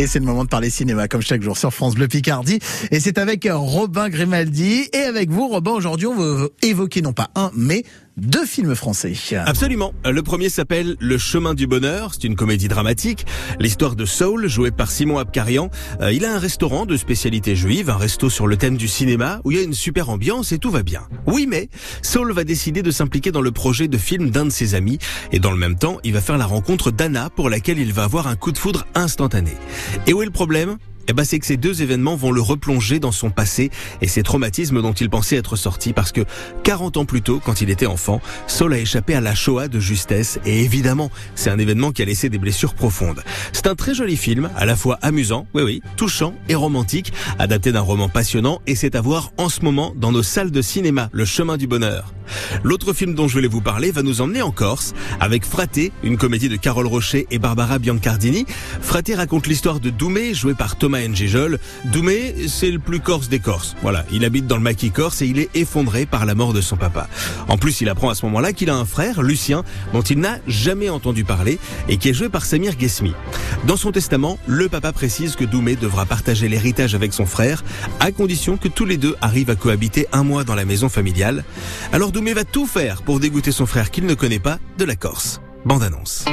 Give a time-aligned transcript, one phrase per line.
[0.00, 2.60] Et c'est le moment de parler cinéma, comme chaque jour sur France Bleu Picardie.
[2.92, 4.88] Et c'est avec Robin Grimaldi.
[4.92, 7.82] Et avec vous, Robin, aujourd'hui, on veut évoquer non pas un, mais
[8.18, 9.14] deux films français.
[9.46, 9.94] Absolument.
[10.04, 12.10] Le premier s'appelle Le chemin du bonheur.
[12.12, 13.24] C'est une comédie dramatique.
[13.60, 15.70] L'histoire de Saul, joué par Simon Abkarian.
[16.00, 19.40] Euh, il a un restaurant de spécialité juive, un resto sur le thème du cinéma,
[19.44, 21.02] où il y a une super ambiance et tout va bien.
[21.26, 21.68] Oui, mais
[22.02, 24.98] Saul va décider de s'impliquer dans le projet de film d'un de ses amis.
[25.32, 28.04] Et dans le même temps, il va faire la rencontre d'Anna, pour laquelle il va
[28.04, 29.52] avoir un coup de foudre instantané.
[30.06, 30.78] Et où est le problème?
[31.08, 33.70] Eh ben, c'est que ces deux événements vont le replonger dans son passé
[34.00, 36.20] et ses traumatismes dont il pensait être sorti parce que
[36.64, 39.80] 40 ans plus tôt, quand il était enfant, Saul a échappé à la Shoah de
[39.80, 43.22] justesse et évidemment, c'est un événement qui a laissé des blessures profondes.
[43.52, 47.72] C'est un très joli film, à la fois amusant, oui oui, touchant et romantique, adapté
[47.72, 51.08] d'un roman passionnant et c'est à voir en ce moment dans nos salles de cinéma,
[51.12, 52.12] Le chemin du bonheur.
[52.62, 56.16] L'autre film dont je voulais vous parler va nous emmener en Corse avec Fraté, une
[56.16, 58.46] comédie de Carole Rocher et Barbara Biancardini.
[58.80, 61.58] Fraté raconte l'histoire de Doumé, joué par Thomas Njejol.
[61.86, 63.76] Doumé, c'est le plus corse des Corses.
[63.82, 66.60] Voilà, il habite dans le maquis corse et il est effondré par la mort de
[66.60, 67.08] son papa.
[67.48, 70.38] En plus, il apprend à ce moment-là qu'il a un frère, Lucien, dont il n'a
[70.46, 73.14] jamais entendu parler et qui est joué par Samir Ghesmi.
[73.66, 77.64] Dans son testament, le papa précise que Doumé devra partager l'héritage avec son frère,
[78.00, 81.44] à condition que tous les deux arrivent à cohabiter un mois dans la maison familiale.
[81.92, 84.96] Alors Doumé va tout faire pour dégoûter son frère qu'il ne connaît pas de la
[84.96, 85.40] Corse.
[85.64, 86.24] Bande annonce.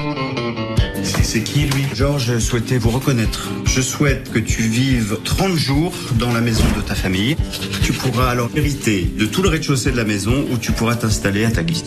[1.04, 1.86] C'est qui lui?
[1.94, 3.52] Georges souhaitait vous reconnaître.
[3.66, 7.38] Je souhaite que tu vives 30 jours dans la maison de ta famille.
[7.84, 11.46] Tu pourras alors hériter de tout le rez-de-chaussée de la maison où tu pourras t'installer
[11.46, 11.84] à ta guise.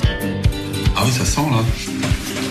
[0.94, 1.64] Ah oui, ça sent là.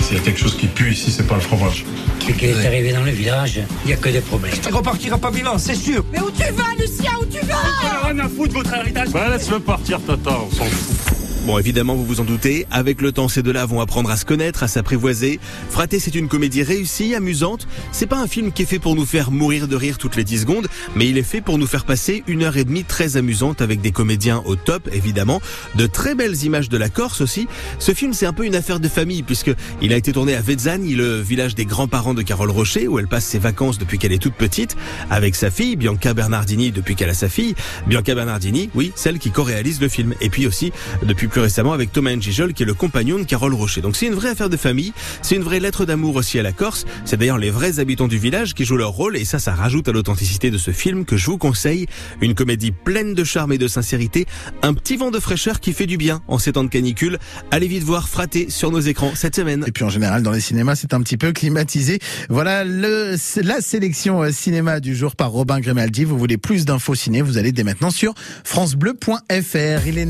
[0.01, 1.85] S'il y a quelque chose qui pue ici, c'est pas le fromage.
[2.19, 4.53] Qu'il est arrivé dans le village, il n'y a que des problèmes.
[4.61, 6.03] Tu repartiras pas vivant, c'est sûr.
[6.11, 8.03] Mais où tu vas, Lucien Où tu vas?
[8.03, 9.07] Rien à foutre votre héritage.
[9.11, 11.06] Bah laisse-le partir, Tata, on s'en fout.
[11.47, 14.25] Bon, évidemment, vous vous en doutez, avec le temps, ces deux-là vont apprendre à se
[14.25, 15.39] connaître, à s'apprivoiser.
[15.69, 17.69] Fraté, c'est une comédie réussie, amusante.
[17.93, 20.25] C'est pas un film qui est fait pour nous faire mourir de rire toutes les
[20.25, 20.67] 10 secondes,
[20.97, 23.79] mais il est fait pour nous faire passer une heure et demie très amusante avec
[23.79, 25.39] des comédiens au top, évidemment.
[25.75, 27.47] De très belles images de la Corse aussi.
[27.79, 29.51] Ce film, c'est un peu une affaire de famille, puisque
[29.81, 33.07] il a été tourné à Vezzani, le village des grands-parents de Carole Rocher, où elle
[33.07, 34.75] passe ses vacances depuis qu'elle est toute petite,
[35.09, 37.55] avec sa fille, Bianca Bernardini, depuis qu'elle a sa fille.
[37.87, 40.13] Bianca Bernardini, oui, celle qui co-réalise le film.
[40.19, 40.73] Et puis aussi,
[41.03, 43.81] depuis plus récemment, avec Thomas Njijol, qui est le compagnon de Carole Rocher.
[43.81, 46.51] Donc c'est une vraie affaire de famille, c'est une vraie lettre d'amour aussi à la
[46.51, 46.85] Corse.
[47.05, 49.87] C'est d'ailleurs les vrais habitants du village qui jouent leur rôle, et ça, ça rajoute
[49.87, 51.87] à l'authenticité de ce film que je vous conseille.
[52.21, 54.25] Une comédie pleine de charme et de sincérité,
[54.61, 57.17] un petit vent de fraîcheur qui fait du bien en ces temps de canicule.
[57.51, 59.63] Allez vite voir Fraté sur nos écrans cette semaine.
[59.67, 61.99] Et puis en général, dans les cinémas, c'est un petit peu climatisé.
[62.29, 66.03] Voilà le, la sélection euh, cinéma du jour par Robin Grimaldi.
[66.03, 69.87] Vous voulez plus d'infos ciné, vous allez dès maintenant sur francebleu.fr.
[69.87, 70.05] Il est